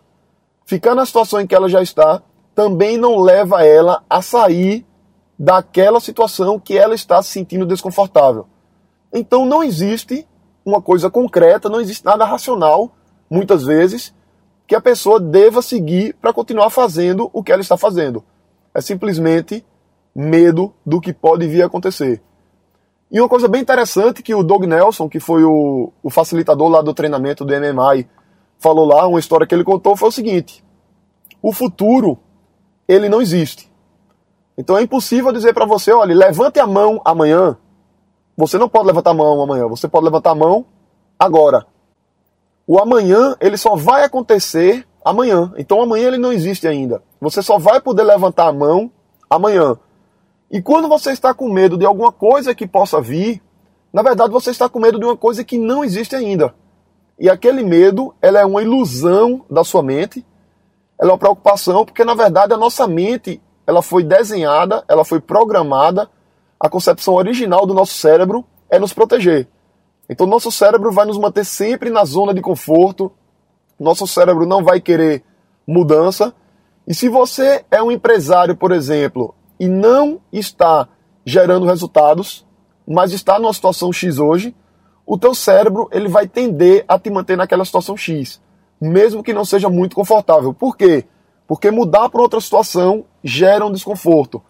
Ficar 0.67 0.97
na 0.97 1.07
situação 1.07 1.41
em 1.41 1.47
que 1.47 1.55
ela 1.55 1.69
já 1.69 1.81
está 1.81 2.21
também 2.53 2.99
não 2.99 3.21
leva 3.21 3.65
ela 3.65 4.03
a 4.11 4.21
sair 4.21 4.85
daquela 5.39 6.01
situação 6.01 6.59
que 6.59 6.77
ela 6.77 6.95
está 6.95 7.23
se 7.23 7.31
sentindo 7.31 7.65
desconfortável. 7.65 8.49
Então 9.13 9.47
não 9.47 9.63
existe 9.63 10.27
uma 10.65 10.83
coisa 10.83 11.09
concreta, 11.09 11.69
não 11.69 11.81
existe 11.81 12.05
nada 12.05 12.25
racional, 12.25 12.91
muitas 13.31 13.63
vezes, 13.63 14.13
que 14.67 14.75
a 14.75 14.81
pessoa 14.81 15.21
deva 15.21 15.63
seguir 15.63 16.17
para 16.21 16.33
continuar 16.33 16.71
fazendo 16.71 17.31
o 17.33 17.45
que 17.45 17.53
ela 17.53 17.63
está 17.63 17.77
fazendo. 17.77 18.25
É 18.75 18.81
simplesmente 18.81 19.65
medo 20.13 20.75
do 20.85 21.01
que 21.01 21.13
pode 21.13 21.47
vir 21.47 21.63
a 21.63 21.67
acontecer. 21.67 22.21
E 23.09 23.21
uma 23.21 23.29
coisa 23.29 23.47
bem 23.47 23.63
interessante 23.63 24.21
que 24.21 24.35
o 24.35 24.43
Doug 24.43 24.65
Nelson, 24.65 25.09
que 25.09 25.21
foi 25.21 25.45
o, 25.45 25.93
o 26.03 26.11
facilitador 26.11 26.69
lá 26.69 26.83
do 26.83 26.93
treinamento 26.93 27.45
do 27.45 27.55
MMI, 27.55 28.09
falou 28.59 28.87
lá, 28.87 29.07
uma 29.07 29.19
história 29.19 29.47
que 29.47 29.55
ele 29.55 29.65
contou 29.65 29.97
foi 29.97 30.09
o 30.09 30.13
seguinte: 30.13 30.65
o 31.43 31.53
futuro 31.53 32.19
ele 32.89 33.09
não 33.09 33.21
existe. 33.21 33.71
Então 34.57 34.77
é 34.79 34.83
impossível 34.83 35.33
dizer 35.33 35.53
para 35.53 35.67
você, 35.67 35.93
olha, 35.93 36.15
levante 36.15 36.59
a 36.59 36.67
mão 36.67 37.01
amanhã. 37.05 37.57
Você 38.37 38.59
não 38.59 38.69
pode 38.69 38.87
levantar 38.87 39.11
a 39.11 39.15
mão 39.15 39.41
amanhã, 39.41 39.67
você 39.67 39.89
pode 39.89 40.05
levantar 40.05 40.31
a 40.31 40.35
mão 40.35 40.67
agora. 41.19 41.67
O 42.67 42.79
amanhã, 42.81 43.37
ele 43.41 43.57
só 43.57 43.77
vai 43.77 44.05
acontecer 44.05 44.87
amanhã. 45.05 45.53
Então 45.57 45.81
amanhã 45.81 46.09
ele 46.09 46.19
não 46.19 46.33
existe 46.33 46.67
ainda. 46.67 47.03
Você 47.21 47.41
só 47.41 47.59
vai 47.59 47.81
poder 47.81 48.03
levantar 48.03 48.49
a 48.49 48.53
mão 48.53 48.91
amanhã. 49.31 49.79
E 50.51 50.61
quando 50.61 50.89
você 50.89 51.13
está 51.13 51.33
com 51.33 51.49
medo 51.49 51.79
de 51.79 51.87
alguma 51.87 52.11
coisa 52.11 52.55
que 52.55 52.67
possa 52.67 53.01
vir, 53.01 53.43
na 53.93 54.03
verdade 54.03 54.33
você 54.33 54.51
está 54.51 54.69
com 54.69 54.81
medo 54.81 54.99
de 54.99 55.05
uma 55.05 55.17
coisa 55.17 55.45
que 55.45 55.59
não 55.59 55.85
existe 55.85 56.17
ainda. 56.17 56.55
E 57.19 57.31
aquele 57.31 57.63
medo, 57.63 58.15
ela 58.21 58.41
é 58.41 58.45
uma 58.45 58.63
ilusão 58.63 59.45
da 59.51 59.65
sua 59.65 59.83
mente, 59.83 60.25
ela 60.99 61.11
é 61.11 61.13
uma 61.13 61.19
preocupação, 61.19 61.85
porque 61.85 62.05
na 62.05 62.15
verdade 62.15 62.53
a 62.53 62.57
nossa 62.57 62.87
mente 62.87 63.41
ela 63.67 63.83
foi 63.83 64.03
desenhada, 64.03 64.85
ela 64.89 65.05
foi 65.05 65.21
programada. 65.21 66.09
A 66.59 66.69
concepção 66.69 67.15
original 67.15 67.67
do 67.67 67.75
nosso 67.75 67.95
cérebro 67.95 68.45
é 68.71 68.79
nos 68.79 68.93
proteger. 68.93 69.49
Então, 70.09 70.27
nosso 70.27 70.53
cérebro 70.53 70.93
vai 70.93 71.05
nos 71.05 71.19
manter 71.19 71.45
sempre 71.45 71.91
na 71.91 72.05
zona 72.05 72.33
de 72.33 72.41
conforto. 72.41 73.13
Nosso 73.79 74.07
cérebro 74.07 74.47
não 74.47 74.63
vai 74.63 74.81
querer 74.81 75.25
mudança. 75.67 76.33
E 76.87 76.95
se 76.95 77.09
você 77.09 77.65
é 77.71 77.83
um 77.83 77.91
empresário, 77.91 78.57
por 78.57 78.71
exemplo, 78.71 79.35
e 79.59 79.67
não 79.67 80.21
está 80.33 80.89
gerando 81.25 81.67
resultados, 81.67 82.47
mas 82.87 83.13
está 83.13 83.39
numa 83.39 83.53
situação 83.53 83.93
X 83.93 84.19
hoje, 84.19 84.55
o 85.07 85.17
teu 85.17 85.35
cérebro 85.35 85.89
ele 85.93 86.09
vai 86.09 86.27
tender 86.27 86.85
a 86.89 86.99
te 86.99 87.09
manter 87.09 87.37
naquela 87.37 87.65
situação 87.65 87.97
X, 87.97 88.41
mesmo 88.81 89.23
que 89.23 89.33
não 89.33 89.45
seja 89.45 89.71
muito 89.71 89.95
confortável. 89.95 90.53
Por 90.53 90.77
quê? 90.77 91.05
Porque 91.47 91.71
mudar 91.71 92.09
para 92.09 92.21
outra 92.21 92.41
situação 92.41 93.05
gera 93.23 93.65
um 93.65 93.71
desconforto. 93.71 94.43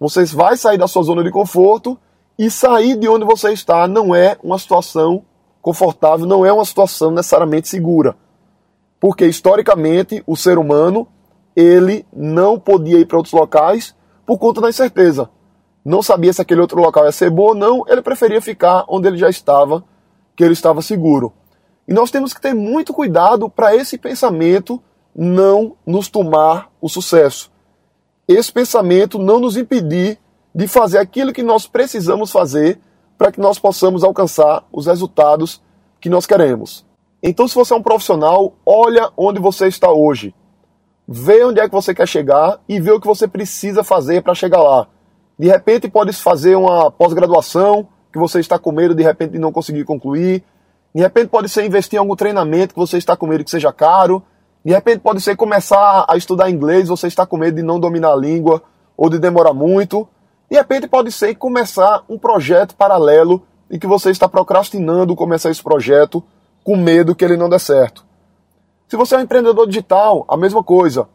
Você 0.00 0.24
vai 0.24 0.56
sair 0.56 0.78
da 0.78 0.88
sua 0.88 1.02
zona 1.02 1.22
de 1.22 1.30
conforto 1.30 1.98
e 2.38 2.50
sair 2.50 2.96
de 2.96 3.08
onde 3.08 3.24
você 3.24 3.52
está 3.52 3.86
não 3.86 4.14
é 4.14 4.38
uma 4.42 4.58
situação 4.58 5.24
confortável, 5.60 6.24
não 6.24 6.46
é 6.46 6.52
uma 6.52 6.64
situação 6.64 7.10
necessariamente 7.10 7.68
segura. 7.68 8.16
Porque 8.98 9.26
historicamente 9.26 10.22
o 10.26 10.36
ser 10.36 10.56
humano, 10.56 11.06
ele 11.54 12.06
não 12.12 12.58
podia 12.58 12.98
ir 12.98 13.04
para 13.04 13.18
outros 13.18 13.34
locais 13.34 13.94
por 14.24 14.38
conta 14.38 14.60
da 14.60 14.68
incerteza. 14.70 15.28
Não 15.84 16.02
sabia 16.02 16.32
se 16.32 16.40
aquele 16.40 16.60
outro 16.60 16.80
local 16.80 17.04
ia 17.04 17.12
ser 17.12 17.30
bom 17.30 17.48
ou 17.48 17.54
não, 17.54 17.84
ele 17.88 18.02
preferia 18.02 18.40
ficar 18.40 18.84
onde 18.88 19.08
ele 19.08 19.16
já 19.16 19.28
estava, 19.28 19.84
que 20.38 20.44
ele 20.44 20.52
estava 20.52 20.80
seguro. 20.80 21.32
E 21.88 21.92
nós 21.92 22.12
temos 22.12 22.32
que 22.32 22.40
ter 22.40 22.54
muito 22.54 22.94
cuidado 22.94 23.50
para 23.50 23.74
esse 23.74 23.98
pensamento 23.98 24.80
não 25.12 25.76
nos 25.84 26.08
tomar 26.08 26.70
o 26.80 26.88
sucesso. 26.88 27.50
Esse 28.28 28.52
pensamento 28.52 29.18
não 29.18 29.40
nos 29.40 29.56
impedir 29.56 30.16
de 30.54 30.68
fazer 30.68 30.98
aquilo 30.98 31.32
que 31.32 31.42
nós 31.42 31.66
precisamos 31.66 32.30
fazer 32.30 32.78
para 33.18 33.32
que 33.32 33.40
nós 33.40 33.58
possamos 33.58 34.04
alcançar 34.04 34.64
os 34.72 34.86
resultados 34.86 35.60
que 36.00 36.08
nós 36.08 36.24
queremos. 36.24 36.86
Então, 37.20 37.48
se 37.48 37.56
você 37.56 37.74
é 37.74 37.76
um 37.76 37.82
profissional, 37.82 38.54
olha 38.64 39.10
onde 39.16 39.40
você 39.40 39.66
está 39.66 39.90
hoje. 39.90 40.32
Vê 41.06 41.44
onde 41.44 41.58
é 41.58 41.68
que 41.68 41.74
você 41.74 41.92
quer 41.92 42.06
chegar 42.06 42.60
e 42.68 42.78
vê 42.78 42.92
o 42.92 43.00
que 43.00 43.08
você 43.08 43.26
precisa 43.26 43.82
fazer 43.82 44.22
para 44.22 44.36
chegar 44.36 44.62
lá. 44.62 44.86
De 45.36 45.48
repente, 45.48 45.88
pode 45.88 46.12
fazer 46.12 46.54
uma 46.54 46.92
pós-graduação 46.92 47.88
que 48.18 48.20
você 48.20 48.40
está 48.40 48.58
com 48.58 48.72
medo 48.72 48.94
de 48.94 49.02
repente 49.02 49.32
de 49.32 49.38
não 49.38 49.52
conseguir 49.52 49.84
concluir. 49.84 50.42
De 50.92 51.00
repente, 51.00 51.28
pode 51.28 51.48
ser 51.48 51.64
investir 51.64 51.96
em 51.96 52.00
algum 52.00 52.16
treinamento 52.16 52.74
que 52.74 52.80
você 52.80 52.98
está 52.98 53.16
com 53.16 53.26
medo 53.26 53.44
que 53.44 53.50
seja 53.50 53.72
caro. 53.72 54.22
De 54.64 54.72
repente, 54.72 54.98
pode 54.98 55.20
ser 55.20 55.36
começar 55.36 56.04
a 56.08 56.16
estudar 56.16 56.50
inglês, 56.50 56.88
você 56.88 57.06
está 57.06 57.24
com 57.24 57.36
medo 57.36 57.54
de 57.54 57.62
não 57.62 57.78
dominar 57.78 58.12
a 58.12 58.16
língua 58.16 58.60
ou 58.96 59.08
de 59.08 59.18
demorar 59.18 59.54
muito. 59.54 60.08
De 60.50 60.56
repente, 60.56 60.88
pode 60.88 61.12
ser 61.12 61.34
começar 61.36 62.02
um 62.08 62.18
projeto 62.18 62.74
paralelo 62.74 63.46
e 63.70 63.78
que 63.78 63.86
você 63.86 64.10
está 64.10 64.28
procrastinando 64.28 65.14
começar 65.14 65.50
esse 65.50 65.62
projeto 65.62 66.22
com 66.64 66.76
medo 66.76 67.14
que 67.14 67.24
ele 67.24 67.36
não 67.36 67.48
dê 67.48 67.58
certo. 67.58 68.04
Se 68.88 68.96
você 68.96 69.14
é 69.14 69.18
um 69.18 69.22
empreendedor 69.22 69.66
digital, 69.66 70.24
a 70.28 70.36
mesma 70.36 70.64
coisa. 70.64 71.08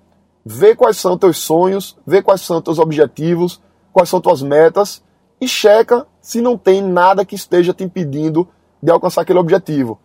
Vê 0.45 0.75
quais 0.75 0.97
são 0.97 1.17
teus 1.17 1.39
sonhos, 1.39 1.97
vê 2.05 2.21
quais 2.21 2.41
são 2.41 2.61
teus 2.61 2.77
objetivos, 2.77 3.61
quais 3.91 4.09
são 4.09 4.21
tuas 4.21 4.41
metas 4.41 5.01
e 5.43 5.47
checa 5.47 6.07
se 6.21 6.41
não 6.41 6.57
tem 6.57 6.81
nada 6.81 7.25
que 7.25 7.35
esteja 7.35 7.73
te 7.73 7.83
impedindo 7.83 8.47
de 8.81 8.91
alcançar 8.91 9.21
aquele 9.21 9.39
objetivo. 9.39 9.99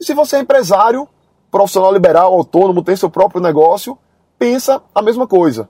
E 0.00 0.04
se 0.04 0.14
você 0.14 0.36
é 0.36 0.40
empresário, 0.40 1.08
profissional 1.50 1.92
liberal, 1.92 2.32
autônomo, 2.32 2.82
tem 2.82 2.96
seu 2.96 3.10
próprio 3.10 3.40
negócio, 3.40 3.98
pensa 4.38 4.82
a 4.94 5.02
mesma 5.02 5.26
coisa. 5.26 5.68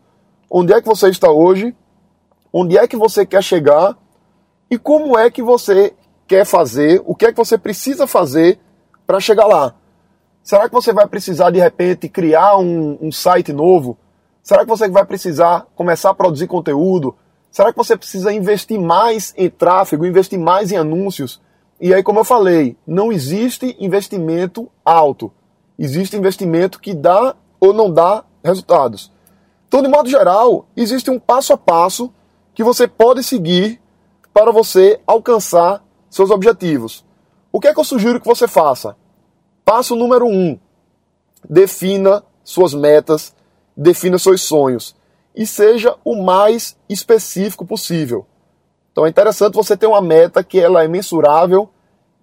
Onde 0.51 0.73
é 0.73 0.81
que 0.81 0.89
você 0.89 1.09
está 1.09 1.31
hoje? 1.31 1.75
Onde 2.53 2.77
é 2.77 2.87
que 2.87 2.97
você 2.97 3.25
quer 3.25 3.43
chegar? 3.43 3.97
E 4.71 4.79
como 4.79 5.19
é 5.19 5.31
que 5.31 5.43
você 5.43 5.95
quer 6.27 6.45
fazer? 6.45 7.03
O 7.05 7.15
que 7.15 7.27
é 7.27 7.31
que 7.33 7.39
você 7.39 7.57
precisa 7.57 8.07
fazer 8.07 8.59
para 9.07 9.21
chegar 9.21 9.47
lá? 9.47 9.75
Será 10.43 10.69
que 10.69 10.75
você 10.75 10.93
vai 10.93 11.07
precisar 11.07 11.51
de 11.51 11.61
repente 11.61 12.09
criar 12.09 12.57
um, 12.57 12.99
um, 13.01 13.13
site 13.13 13.53
novo? 13.53 13.97
Será 14.43 14.63
que 14.63 14.69
você 14.69 14.89
vai 14.89 15.05
precisar 15.05 15.67
começar 15.77 16.11
a 16.11 16.15
produzir 16.15 16.49
conteúdo? 16.49 17.15
Será 17.53 17.71
que 17.71 17.77
você 17.77 17.95
precisa 17.95 18.33
investir 18.33 18.81
mais 18.81 19.35
em 19.37 19.51
tráfego, 19.51 20.07
investir 20.07 20.39
mais 20.39 20.73
em 20.73 20.77
anúncios? 20.79 21.39
E 21.79 21.93
aí, 21.93 22.03
como 22.03 22.19
eu 22.19 22.25
falei, 22.25 22.79
não 22.87 23.13
existe 23.13 23.77
investimento 23.79 24.71
alto. 24.83 25.31
Existe 25.79 26.17
investimento 26.17 26.81
que 26.81 26.95
dá 26.95 27.37
ou 27.61 27.75
não 27.75 27.93
dá 27.93 28.25
resultados. 28.43 29.13
Então, 29.69 29.83
de 29.83 29.89
modo 29.89 30.09
geral, 30.09 30.67
existe 30.75 31.11
um 31.11 31.19
passo 31.19 31.53
a 31.53 31.59
passo 31.59 32.11
que 32.55 32.65
você 32.65 32.89
pode 32.89 33.23
seguir 33.23 33.79
para 34.33 34.51
você 34.51 34.99
alcançar 35.07 35.85
seus 36.09 36.31
objetivos. 36.31 37.05
O 37.53 37.61
que 37.61 37.69
é 37.69 37.75
que 37.75 37.81
eu 37.81 37.85
sugiro 37.85 38.19
que 38.19 38.27
você 38.27 38.49
faça? 38.49 38.97
Passo 39.63 39.95
número 39.95 40.27
um: 40.27 40.59
defina 41.49 42.25
suas 42.43 42.73
metas, 42.73 43.35
defina 43.77 44.19
seus 44.19 44.41
sonhos 44.41 44.97
e 45.35 45.47
seja 45.47 45.97
o 46.05 46.23
mais 46.23 46.77
específico 46.89 47.65
possível. 47.65 48.27
Então 48.91 49.07
é 49.07 49.09
interessante 49.09 49.55
você 49.55 49.77
ter 49.77 49.87
uma 49.87 50.03
meta 50.03 50.45
que 50.45 50.61
ela 50.61 50.85
é 50.85 50.89
mensurável, 50.89 51.71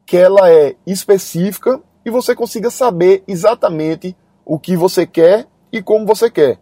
que 0.06 0.18
ela 0.18 0.52
é 0.52 0.76
específica 0.86 1.82
e 2.06 2.10
você 2.10 2.36
consiga 2.36 2.70
saber 2.70 3.24
exatamente 3.28 4.16
o 4.46 4.60
que 4.60 4.76
você 4.76 5.06
quer 5.06 5.48
e 5.72 5.82
como 5.82 6.06
você 6.06 6.30
quer. 6.30 6.60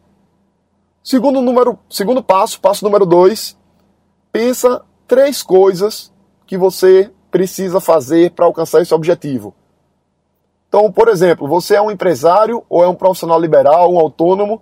Segundo 1.04 1.42
número, 1.42 1.80
segundo 1.90 2.22
passo, 2.22 2.60
passo 2.60 2.84
número 2.84 3.06
dois, 3.06 3.58
pensa 4.32 4.84
três 5.08 5.42
coisas 5.42 6.12
que 6.46 6.58
você 6.58 7.12
precisa 7.32 7.80
fazer 7.80 8.32
para 8.32 8.46
alcançar 8.46 8.82
esse 8.82 8.94
objetivo. 8.94 9.54
Então, 10.68 10.92
por 10.92 11.08
exemplo, 11.08 11.48
você 11.48 11.76
é 11.76 11.82
um 11.82 11.92
empresário 11.92 12.64
ou 12.70 12.84
é 12.84 12.88
um 12.88 12.96
profissional 12.96 13.40
liberal, 13.40 13.94
um 13.94 14.00
autônomo, 14.00 14.62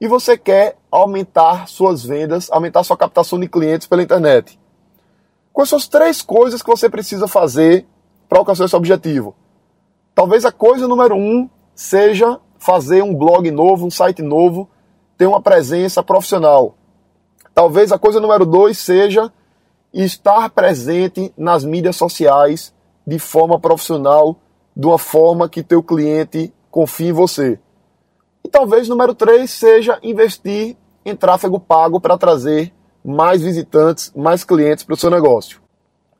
e 0.00 0.08
você 0.08 0.36
quer 0.36 0.76
aumentar 0.96 1.68
suas 1.68 2.04
vendas, 2.04 2.50
aumentar 2.50 2.82
sua 2.82 2.96
captação 2.96 3.38
de 3.38 3.48
clientes 3.48 3.86
pela 3.86 4.02
internet. 4.02 4.58
Quais 5.52 5.68
são 5.68 5.76
as 5.76 5.86
três 5.86 6.22
coisas 6.22 6.62
que 6.62 6.70
você 6.70 6.88
precisa 6.88 7.28
fazer 7.28 7.86
para 8.28 8.38
alcançar 8.38 8.64
esse 8.64 8.76
objetivo? 8.76 9.34
Talvez 10.14 10.44
a 10.44 10.52
coisa 10.52 10.88
número 10.88 11.14
um 11.14 11.48
seja 11.74 12.40
fazer 12.58 13.02
um 13.02 13.14
blog 13.14 13.50
novo, 13.50 13.86
um 13.86 13.90
site 13.90 14.22
novo, 14.22 14.68
ter 15.18 15.26
uma 15.26 15.42
presença 15.42 16.02
profissional. 16.02 16.74
Talvez 17.54 17.92
a 17.92 17.98
coisa 17.98 18.20
número 18.20 18.46
dois 18.46 18.78
seja 18.78 19.32
estar 19.92 20.48
presente 20.50 21.32
nas 21.36 21.64
mídias 21.64 21.96
sociais 21.96 22.74
de 23.06 23.18
forma 23.18 23.58
profissional 23.60 24.36
de 24.74 24.86
uma 24.86 24.98
forma 24.98 25.48
que 25.48 25.62
teu 25.62 25.82
cliente 25.82 26.52
confie 26.70 27.08
em 27.08 27.12
você. 27.12 27.58
E 28.46 28.48
talvez 28.48 28.88
número 28.88 29.12
3 29.12 29.50
seja 29.50 29.98
investir 30.04 30.76
em 31.06 31.14
tráfego 31.14 31.60
pago 31.60 32.00
para 32.00 32.18
trazer 32.18 32.72
mais 33.04 33.40
visitantes, 33.40 34.12
mais 34.14 34.42
clientes 34.42 34.82
para 34.82 34.94
o 34.94 34.96
seu 34.96 35.08
negócio. 35.08 35.60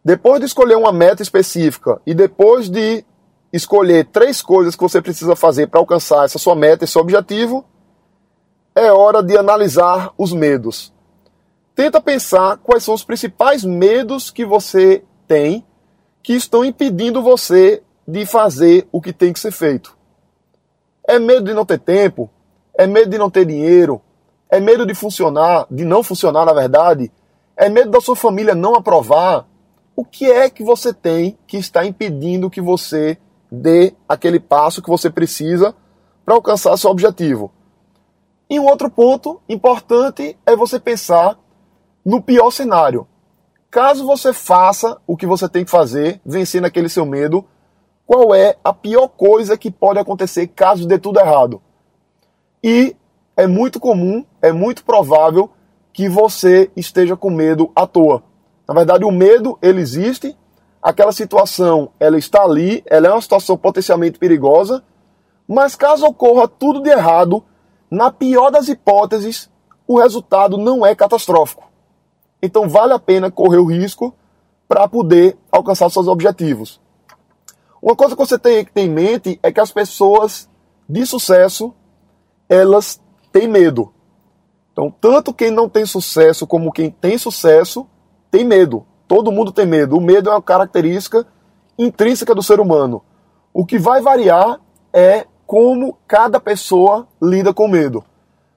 Depois 0.04 0.38
de 0.38 0.46
escolher 0.46 0.76
uma 0.76 0.92
meta 0.92 1.20
específica 1.20 2.00
e 2.06 2.14
depois 2.14 2.70
de 2.70 3.04
escolher 3.52 4.06
três 4.06 4.40
coisas 4.40 4.76
que 4.76 4.82
você 4.82 5.02
precisa 5.02 5.34
fazer 5.34 5.66
para 5.66 5.80
alcançar 5.80 6.24
essa 6.24 6.38
sua 6.38 6.54
meta, 6.54 6.84
esse 6.84 6.96
objetivo, 6.96 7.64
é 8.76 8.92
hora 8.92 9.22
de 9.22 9.36
analisar 9.36 10.12
os 10.16 10.32
medos. 10.32 10.92
Tenta 11.74 12.00
pensar 12.00 12.58
quais 12.58 12.84
são 12.84 12.94
os 12.94 13.02
principais 13.02 13.64
medos 13.64 14.30
que 14.30 14.44
você 14.44 15.02
tem 15.26 15.66
que 16.22 16.34
estão 16.34 16.64
impedindo 16.64 17.20
você 17.20 17.82
de 18.06 18.24
fazer 18.24 18.86
o 18.92 19.00
que 19.00 19.12
tem 19.12 19.32
que 19.32 19.40
ser 19.40 19.50
feito. 19.50 19.96
É 21.08 21.18
medo 21.18 21.46
de 21.46 21.54
não 21.54 21.66
ter 21.66 21.80
tempo, 21.80 22.30
é 22.78 22.86
medo 22.86 23.10
de 23.10 23.18
não 23.18 23.30
ter 23.30 23.44
dinheiro, 23.44 24.00
é 24.50 24.60
medo 24.60 24.86
de 24.86 24.94
funcionar, 24.94 25.66
de 25.70 25.84
não 25.84 26.02
funcionar 26.02 26.44
na 26.44 26.52
verdade, 26.52 27.10
é 27.56 27.68
medo 27.68 27.90
da 27.90 28.00
sua 28.00 28.16
família 28.16 28.54
não 28.54 28.74
aprovar. 28.74 29.46
O 29.94 30.04
que 30.04 30.30
é 30.30 30.50
que 30.50 30.62
você 30.62 30.92
tem 30.92 31.38
que 31.46 31.56
está 31.56 31.84
impedindo 31.84 32.50
que 32.50 32.60
você 32.60 33.18
dê 33.50 33.94
aquele 34.08 34.38
passo 34.38 34.82
que 34.82 34.90
você 34.90 35.08
precisa 35.10 35.74
para 36.24 36.34
alcançar 36.34 36.76
seu 36.76 36.90
objetivo? 36.90 37.50
E 38.48 38.60
um 38.60 38.66
outro 38.66 38.90
ponto 38.90 39.40
importante 39.48 40.38
é 40.46 40.54
você 40.54 40.78
pensar 40.78 41.38
no 42.04 42.22
pior 42.22 42.50
cenário. 42.50 43.06
Caso 43.70 44.06
você 44.06 44.32
faça 44.32 44.96
o 45.06 45.16
que 45.16 45.26
você 45.26 45.48
tem 45.48 45.64
que 45.64 45.70
fazer, 45.70 46.20
vencendo 46.24 46.66
aquele 46.66 46.88
seu 46.88 47.04
medo, 47.04 47.44
qual 48.06 48.32
é 48.34 48.56
a 48.62 48.72
pior 48.72 49.08
coisa 49.08 49.58
que 49.58 49.70
pode 49.70 49.98
acontecer 49.98 50.46
caso 50.46 50.86
dê 50.86 50.98
tudo 50.98 51.18
errado. 51.18 51.60
E 52.62 52.94
é 53.36 53.46
muito 53.46 53.78
comum, 53.78 54.24
é 54.40 54.50
muito 54.50 54.84
provável 54.84 55.50
que 55.92 56.08
você 56.08 56.70
esteja 56.76 57.16
com 57.16 57.30
medo 57.30 57.70
à 57.74 57.86
toa. 57.86 58.22
Na 58.66 58.74
verdade, 58.74 59.04
o 59.04 59.12
medo, 59.12 59.58
ele 59.60 59.80
existe, 59.80 60.36
aquela 60.82 61.12
situação, 61.12 61.90
ela 62.00 62.18
está 62.18 62.42
ali, 62.42 62.82
ela 62.86 63.08
é 63.08 63.10
uma 63.12 63.20
situação 63.20 63.56
potencialmente 63.56 64.18
perigosa, 64.18 64.82
mas 65.46 65.76
caso 65.76 66.06
ocorra 66.06 66.48
tudo 66.48 66.82
de 66.82 66.90
errado, 66.90 67.44
na 67.90 68.10
pior 68.10 68.50
das 68.50 68.68
hipóteses, 68.68 69.50
o 69.86 69.98
resultado 69.98 70.58
não 70.58 70.84
é 70.84 70.94
catastrófico. 70.94 71.70
Então 72.42 72.68
vale 72.68 72.92
a 72.92 72.98
pena 72.98 73.30
correr 73.30 73.58
o 73.58 73.66
risco 73.66 74.14
para 74.68 74.88
poder 74.88 75.36
alcançar 75.50 75.90
seus 75.90 76.08
objetivos. 76.08 76.80
Uma 77.80 77.94
coisa 77.94 78.16
que 78.16 78.20
você 78.20 78.38
tem 78.38 78.64
que 78.64 78.72
ter 78.72 78.82
em 78.82 78.90
mente 78.90 79.38
é 79.42 79.52
que 79.52 79.60
as 79.60 79.70
pessoas 79.70 80.48
de 80.88 81.06
sucesso, 81.06 81.72
elas 82.48 83.00
têm 83.36 83.46
medo. 83.46 83.92
Então, 84.72 84.90
tanto 84.98 85.34
quem 85.34 85.50
não 85.50 85.68
tem 85.68 85.84
sucesso 85.84 86.46
como 86.46 86.72
quem 86.72 86.90
tem 86.90 87.18
sucesso 87.18 87.86
tem 88.30 88.46
medo. 88.46 88.86
Todo 89.06 89.30
mundo 89.30 89.52
tem 89.52 89.66
medo. 89.66 89.94
O 89.94 90.00
medo 90.00 90.30
é 90.30 90.32
uma 90.32 90.40
característica 90.40 91.26
intrínseca 91.78 92.34
do 92.34 92.42
ser 92.42 92.60
humano. 92.60 93.02
O 93.52 93.66
que 93.66 93.78
vai 93.78 94.00
variar 94.00 94.58
é 94.90 95.26
como 95.46 95.98
cada 96.08 96.40
pessoa 96.40 97.06
lida 97.22 97.52
com 97.52 97.68
medo. 97.68 98.02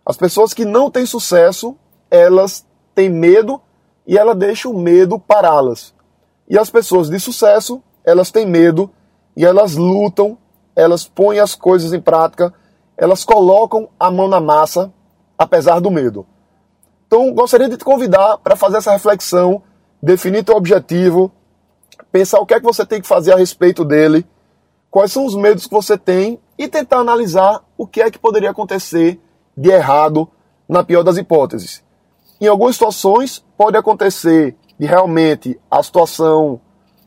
As 0.05 0.15
pessoas 0.15 0.53
que 0.53 0.63
não 0.63 0.89
têm 0.89 1.05
sucesso, 1.05 1.75
elas 2.09 2.65
têm 2.95 3.09
medo 3.09 3.61
e 4.07 4.17
ela 4.17 4.33
deixa 4.33 4.69
o 4.69 4.79
medo 4.79 5.19
pará-las. 5.19 5.93
E 6.47 6.57
as 6.57 6.69
pessoas 6.69 7.09
de 7.09 7.19
sucesso, 7.19 7.83
elas 8.05 8.31
têm 8.31 8.45
medo 8.45 8.89
e 9.35 9.45
elas 9.45 9.75
lutam, 9.75 10.37
elas 10.73 11.05
põem 11.05 11.39
as 11.39 11.53
coisas 11.53 11.91
em 11.91 11.99
prática, 11.99 12.53
elas 12.99 13.23
colocam 13.23 13.89
a 13.97 14.11
mão 14.11 14.27
na 14.27 14.41
massa, 14.41 14.93
apesar 15.37 15.79
do 15.79 15.89
medo. 15.89 16.27
Então, 17.07 17.33
gostaria 17.33 17.69
de 17.69 17.77
te 17.77 17.85
convidar 17.85 18.37
para 18.39 18.57
fazer 18.57 18.77
essa 18.77 18.91
reflexão, 18.91 19.63
definir 20.03 20.43
teu 20.43 20.55
objetivo, 20.55 21.31
pensar 22.11 22.39
o 22.39 22.45
que 22.45 22.53
é 22.53 22.59
que 22.59 22.65
você 22.65 22.85
tem 22.85 23.01
que 23.01 23.07
fazer 23.07 23.31
a 23.31 23.37
respeito 23.37 23.85
dele, 23.85 24.27
quais 24.91 25.11
são 25.13 25.25
os 25.25 25.33
medos 25.33 25.65
que 25.65 25.73
você 25.73 25.97
tem 25.97 26.39
e 26.57 26.67
tentar 26.67 26.97
analisar 26.97 27.63
o 27.77 27.87
que 27.87 28.01
é 28.01 28.11
que 28.11 28.19
poderia 28.19 28.51
acontecer 28.51 29.19
de 29.55 29.69
errado 29.69 30.29
na 30.67 30.83
pior 30.83 31.01
das 31.01 31.17
hipóteses. 31.17 31.81
Em 32.39 32.47
algumas 32.47 32.75
situações 32.75 33.43
pode 33.57 33.77
acontecer 33.77 34.55
de 34.77 34.85
realmente 34.85 35.59
a 35.71 35.81
situação 35.81 36.59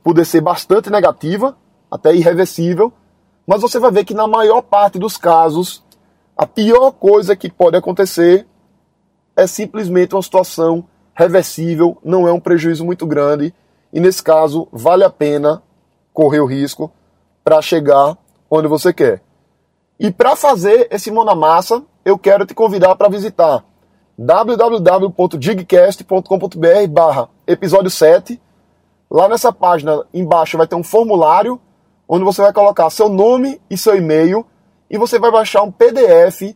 poder 0.03 0.25
ser 0.25 0.41
bastante 0.41 0.91
negativa, 0.91 1.57
até 1.91 2.15
irreversível, 2.15 2.93
mas 3.47 3.61
você 3.61 3.79
vai 3.79 3.91
ver 3.91 4.05
que 4.05 4.15
na 4.15 4.27
maior 4.27 4.63
parte 4.63 4.99
dos 4.99 5.17
casos 5.17 5.83
a 6.37 6.47
pior 6.47 6.93
coisa 6.93 7.37
que 7.37 7.51
pode 7.51 7.77
acontecer 7.77 8.47
é 9.37 9.47
simplesmente 9.47 10.15
uma 10.15 10.23
situação 10.23 10.85
reversível, 11.15 11.99
não 12.03 12.27
é 12.27 12.33
um 12.33 12.41
prejuízo 12.41 12.85
muito 12.85 13.07
grande 13.07 13.55
e 13.93 14.01
nesse 14.01 14.23
caso 14.23 14.67
vale 14.73 15.05
a 15.05 15.11
pena 15.11 15.63
correr 16.13 16.41
o 16.41 16.47
risco 16.47 16.91
para 17.45 17.61
chegar 17.61 18.17
onde 18.51 18.69
você 18.69 18.93
quer. 18.93 19.23
E 19.99 20.11
para 20.11 20.35
fazer 20.35 20.89
esse 20.91 21.11
mão 21.11 21.25
na 21.25 21.35
massa, 21.35 21.83
eu 22.05 22.19
quero 22.19 22.45
te 22.45 22.55
convidar 22.55 22.95
para 22.97 23.09
visitar 23.09 23.65
www.digcast.com.br 24.19 26.89
barra 26.91 27.29
episódio 27.47 27.91
7. 27.91 28.41
Lá 29.11 29.29
nessa 29.29 29.53
página 29.53 30.05
embaixo 30.13 30.57
vai 30.57 30.67
ter 30.67 30.75
um 30.75 30.83
formulário 30.83 31.61
onde 32.15 32.27
você 32.27 32.43
vai 32.43 32.53
colocar 32.53 32.91
seu 32.91 33.09
nome 33.09 33.59
e 33.71 33.79
seu 33.79 33.97
e-mail 33.97 34.45
e 34.91 34.99
você 34.99 35.19
vai 35.19 35.31
baixar 35.31 35.63
um 35.63 35.73
PDF 35.73 36.55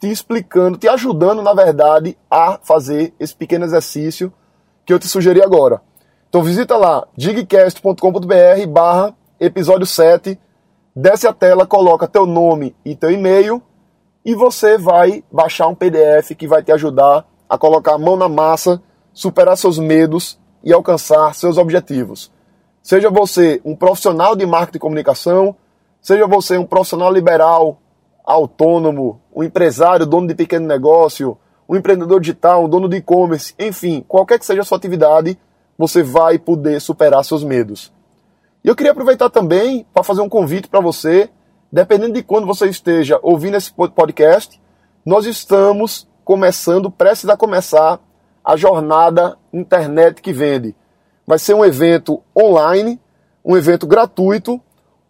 te 0.00 0.10
explicando, 0.10 0.78
te 0.78 0.88
ajudando, 0.88 1.42
na 1.42 1.52
verdade, 1.52 2.16
a 2.30 2.58
fazer 2.62 3.12
esse 3.20 3.36
pequeno 3.36 3.66
exercício 3.66 4.32
que 4.82 4.94
eu 4.94 4.98
te 4.98 5.06
sugeri 5.06 5.42
agora. 5.42 5.82
Então 6.26 6.42
visita 6.42 6.78
lá, 6.78 7.06
digcast.com.br 7.14 8.66
barra 8.66 9.14
episódio 9.38 9.84
7, 9.84 10.40
desce 10.96 11.26
a 11.26 11.34
tela, 11.34 11.66
coloca 11.66 12.08
teu 12.08 12.24
nome 12.24 12.74
e 12.82 12.96
teu 12.96 13.10
e-mail 13.10 13.62
e 14.24 14.34
você 14.34 14.78
vai 14.78 15.22
baixar 15.30 15.68
um 15.68 15.74
PDF 15.74 16.30
que 16.34 16.48
vai 16.48 16.62
te 16.62 16.72
ajudar 16.72 17.26
a 17.46 17.58
colocar 17.58 17.96
a 17.96 17.98
mão 17.98 18.16
na 18.16 18.26
massa, 18.26 18.80
superar 19.12 19.58
seus 19.58 19.78
medos 19.78 20.40
e 20.62 20.72
alcançar 20.72 21.34
seus 21.34 21.58
objetivos. 21.58 22.32
Seja 22.84 23.08
você 23.08 23.62
um 23.64 23.74
profissional 23.74 24.36
de 24.36 24.44
marketing 24.44 24.76
e 24.76 24.80
comunicação, 24.80 25.56
seja 26.02 26.26
você 26.26 26.58
um 26.58 26.66
profissional 26.66 27.10
liberal, 27.10 27.78
autônomo, 28.22 29.22
um 29.34 29.42
empresário, 29.42 30.04
dono 30.04 30.28
de 30.28 30.34
pequeno 30.34 30.66
negócio, 30.66 31.34
um 31.66 31.74
empreendedor 31.76 32.20
digital, 32.20 32.62
um 32.62 32.68
dono 32.68 32.86
de 32.86 32.98
e-commerce, 32.98 33.54
enfim, 33.58 34.04
qualquer 34.06 34.38
que 34.38 34.44
seja 34.44 34.60
a 34.60 34.64
sua 34.64 34.76
atividade, 34.76 35.38
você 35.78 36.02
vai 36.02 36.38
poder 36.38 36.78
superar 36.78 37.24
seus 37.24 37.42
medos. 37.42 37.90
E 38.62 38.68
eu 38.68 38.76
queria 38.76 38.92
aproveitar 38.92 39.30
também 39.30 39.86
para 39.94 40.02
fazer 40.02 40.20
um 40.20 40.28
convite 40.28 40.68
para 40.68 40.80
você, 40.80 41.30
dependendo 41.72 42.12
de 42.12 42.22
quando 42.22 42.46
você 42.46 42.66
esteja 42.66 43.18
ouvindo 43.22 43.56
esse 43.56 43.72
podcast, 43.72 44.60
nós 45.06 45.24
estamos 45.24 46.06
começando, 46.22 46.90
prestes 46.90 47.30
a 47.30 47.36
começar, 47.36 47.98
a 48.44 48.58
jornada 48.58 49.38
Internet 49.54 50.20
que 50.20 50.34
Vende. 50.34 50.76
Vai 51.26 51.38
ser 51.38 51.54
um 51.54 51.64
evento 51.64 52.22
online, 52.36 53.00
um 53.44 53.56
evento 53.56 53.86
gratuito, 53.86 54.60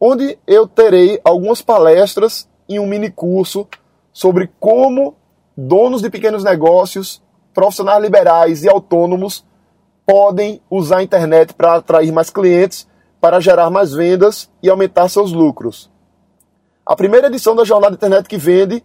onde 0.01 0.39
eu 0.47 0.67
terei 0.67 1.21
algumas 1.25 1.63
palestras 1.63 2.49
e 2.69 2.79
um 2.79 2.87
mini 2.87 3.11
curso 3.11 3.67
sobre 4.13 4.51
como 4.61 5.17
donos 5.57 6.03
de 6.03 6.11
pequenos 6.11 6.45
negócios, 6.45 7.23
profissionais 7.53 8.03
liberais 8.03 8.65
e 8.65 8.69
autônomos 8.69 9.45
podem 10.07 10.61
usar 10.71 10.99
a 10.99 11.03
internet 11.03 11.55
para 11.55 11.77
atrair 11.77 12.13
mais 12.13 12.31
clientes, 12.31 12.87
para 13.21 13.41
gerar 13.41 13.71
mais 13.71 13.93
vendas 13.93 14.51
e 14.63 14.69
aumentar 14.69 15.09
seus 15.09 15.33
lucros. 15.33 15.91
A 16.85 16.95
primeira 16.95 17.29
edição 17.29 17.57
da 17.57 17.65
Jornada 17.65 17.95
Internet 17.95 18.29
que 18.29 18.37
Vende 18.37 18.85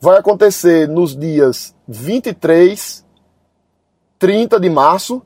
vai 0.00 0.18
acontecer 0.18 0.88
nos 0.88 1.16
dias 1.16 1.74
23, 1.88 3.04
30 4.18 4.60
de 4.60 4.70
março, 4.70 5.20